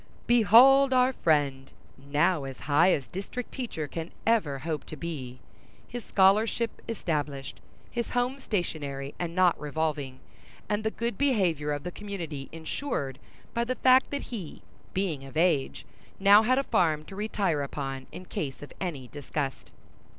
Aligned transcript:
Behold 0.25 0.93
our 0.93 1.13
friend 1.13 1.71
now 1.95 2.43
as 2.45 2.61
high 2.61 2.91
as 2.91 3.05
district 3.09 3.51
teacher 3.51 3.87
can 3.87 4.11
ever 4.25 4.57
hope 4.57 4.83
to 4.85 4.95
be—his 4.95 6.03
scholarship 6.03 6.81
established, 6.89 7.59
his 7.91 8.09
home 8.09 8.39
stationary 8.39 9.13
and 9.19 9.35
not 9.35 9.59
revolving, 9.59 10.19
and 10.67 10.83
the 10.83 10.89
good 10.89 11.19
behavior 11.19 11.71
of 11.71 11.83
the 11.83 11.91
community 11.91 12.49
insured 12.51 13.19
by 13.53 13.63
the 13.63 13.75
fact 13.75 14.09
that 14.09 14.23
he, 14.33 14.63
being 14.91 15.23
of 15.23 15.37
age, 15.37 15.85
had 16.17 16.19
now 16.21 16.41
a 16.59 16.63
farm 16.63 17.05
to 17.05 17.15
retire 17.15 17.61
upon 17.61 18.07
in 18.11 18.25
case 18.25 18.63
of 18.63 18.73
any 18.81 19.07
disgust. 19.07 19.71